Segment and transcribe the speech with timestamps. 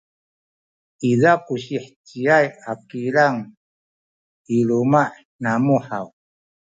[1.11, 3.39] izaw ku siheciay a kilang
[4.55, 5.03] i luma’
[5.43, 6.07] namu haw?